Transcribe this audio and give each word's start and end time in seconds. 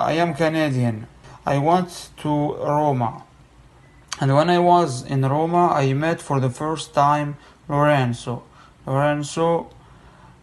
I 0.00 0.12
am 0.12 0.34
Canadian. 0.34 1.06
I 1.44 1.58
went 1.58 2.10
to 2.18 2.54
Roma. 2.54 3.24
And 4.20 4.34
when 4.34 4.50
I 4.50 4.58
was 4.58 5.04
in 5.04 5.22
Roma, 5.22 5.68
I 5.68 5.92
met 5.92 6.20
for 6.20 6.40
the 6.40 6.50
first 6.50 6.94
time 6.94 7.36
Lorenzo. 7.68 8.42
Lorenzo, 8.86 9.70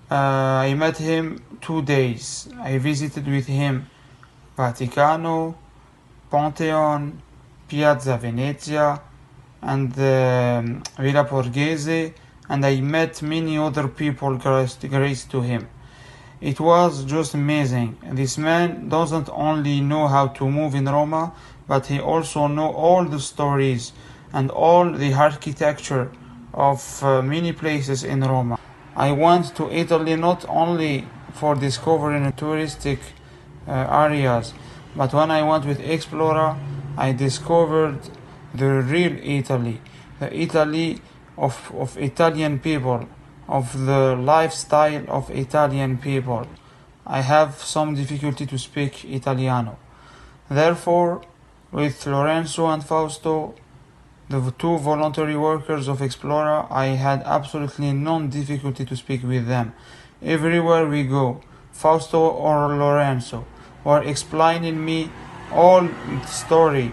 uh, 0.09 0.15
I 0.15 0.73
met 0.75 0.97
him 0.97 1.43
two 1.61 1.81
days. 1.81 2.49
I 2.59 2.77
visited 2.77 3.27
with 3.27 3.47
him 3.47 3.89
Vaticano, 4.57 5.55
Pantheon, 6.29 7.21
Piazza 7.67 8.17
Venezia, 8.17 9.01
and 9.61 9.91
um, 9.93 10.83
Villa 10.97 11.25
Borghese, 11.25 12.13
and 12.49 12.65
I 12.65 12.79
met 12.81 13.21
many 13.21 13.57
other 13.57 13.87
people 13.87 14.37
graced 14.37 15.31
to 15.31 15.41
him. 15.41 15.67
It 16.39 16.59
was 16.59 17.03
just 17.03 17.33
amazing. 17.33 17.97
This 18.11 18.37
man 18.37 18.89
doesn't 18.89 19.27
only 19.31 19.81
know 19.81 20.07
how 20.07 20.27
to 20.27 20.49
move 20.49 20.75
in 20.75 20.85
Roma, 20.85 21.33
but 21.67 21.87
he 21.87 21.99
also 21.99 22.45
know 22.47 22.69
all 22.69 23.05
the 23.05 23.19
stories 23.19 23.91
and 24.31 24.51
all 24.51 24.91
the 24.91 25.13
architecture 25.13 26.11
of 26.53 27.03
uh, 27.03 27.23
many 27.23 27.53
places 27.53 28.03
in 28.03 28.21
Roma. 28.21 28.59
I 28.95 29.11
went 29.13 29.55
to 29.55 29.71
Italy 29.71 30.15
not 30.15 30.45
only 30.47 31.07
for 31.33 31.55
discovering 31.55 32.31
touristic 32.33 32.99
uh, 33.67 33.71
areas, 33.71 34.53
but 34.95 35.13
when 35.13 35.31
I 35.31 35.41
went 35.41 35.65
with 35.65 35.79
Explora, 35.79 36.57
I 36.97 37.13
discovered 37.13 37.99
the 38.53 38.81
real 38.81 39.17
Italy, 39.23 39.81
the 40.19 40.35
Italy 40.35 41.01
of, 41.37 41.71
of 41.75 41.97
Italian 41.97 42.59
people, 42.59 43.07
of 43.47 43.85
the 43.85 44.15
lifestyle 44.15 45.03
of 45.07 45.29
Italian 45.29 45.97
people. 45.97 46.47
I 47.05 47.21
have 47.21 47.55
some 47.63 47.95
difficulty 47.95 48.45
to 48.45 48.57
speak 48.57 49.05
Italiano. 49.05 49.77
Therefore, 50.49 51.21
with 51.71 52.05
Lorenzo 52.05 52.67
and 52.67 52.83
Fausto, 52.83 53.55
the 54.29 54.51
two 54.57 54.77
voluntary 54.77 55.37
workers 55.37 55.87
of 55.87 55.99
Explora, 55.99 56.69
I 56.69 56.87
had 56.87 57.23
absolutely 57.23 57.93
no 57.93 58.21
difficulty 58.27 58.83
to 58.85 58.95
speak 58.95 59.23
with 59.23 59.47
them. 59.47 59.73
Everywhere 60.21 60.87
we 60.87 61.03
go, 61.03 61.41
Fausto 61.71 62.19
or 62.19 62.75
Lorenzo 62.75 63.45
were 63.83 64.03
explaining 64.03 64.83
me 64.83 65.09
all 65.53 65.87
story 66.25 66.91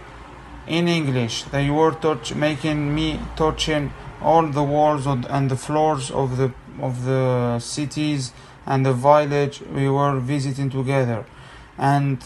in 0.66 0.86
English. 0.86 1.44
They 1.44 1.70
were 1.70 1.92
touch, 1.92 2.34
making 2.34 2.94
me 2.94 3.20
touching 3.34 3.92
all 4.24 4.46
the 4.46 4.62
walls 4.62 5.06
and 5.06 5.50
the 5.50 5.56
floors 5.56 6.10
of 6.10 6.36
the 6.36 6.52
of 6.80 7.04
the 7.04 7.58
cities 7.60 8.32
and 8.66 8.84
the 8.84 8.92
village 8.92 9.60
we 9.60 9.88
were 9.88 10.18
visiting 10.18 10.70
together, 10.70 11.24
and 11.78 12.18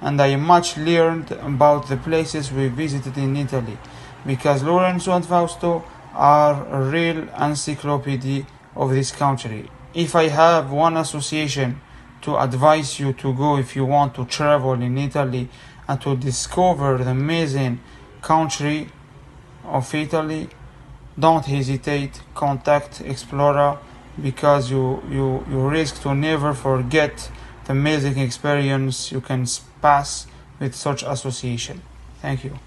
and 0.00 0.20
I 0.20 0.36
much 0.36 0.76
learned 0.76 1.30
about 1.30 1.88
the 1.88 1.96
places 1.96 2.52
we 2.52 2.68
visited 2.68 3.16
in 3.16 3.36
Italy, 3.36 3.78
because 4.26 4.62
Lorenzo 4.62 5.12
and 5.12 5.24
Fausto 5.24 5.84
are 6.12 6.66
a 6.68 6.90
real 6.90 7.28
encyclopedia 7.40 8.44
of 8.76 8.90
this 8.90 9.10
country. 9.12 9.70
If 9.94 10.14
I 10.16 10.28
have 10.28 10.70
one 10.70 10.96
association 10.96 11.80
to 12.22 12.36
advise 12.36 12.98
you 12.98 13.12
to 13.14 13.32
go 13.32 13.56
if 13.56 13.76
you 13.76 13.84
want 13.84 14.14
to 14.16 14.24
travel 14.24 14.72
in 14.72 14.98
Italy 14.98 15.48
and 15.86 16.00
to 16.00 16.16
discover 16.16 16.98
the 16.98 17.10
amazing 17.10 17.80
country 18.20 18.88
of 19.64 19.94
Italy, 19.94 20.48
don't 21.18 21.44
hesitate, 21.44 22.20
contact 22.34 23.00
Explora 23.00 23.78
because 24.20 24.70
you, 24.70 25.02
you, 25.10 25.44
you 25.50 25.68
risk 25.68 26.02
to 26.02 26.14
never 26.14 26.54
forget 26.54 27.30
the 27.64 27.72
amazing 27.72 28.18
experience 28.18 29.10
you 29.12 29.20
can 29.20 29.46
pass 29.80 30.26
with 30.60 30.74
such 30.74 31.02
association. 31.02 31.82
Thank 32.20 32.44
you. 32.44 32.58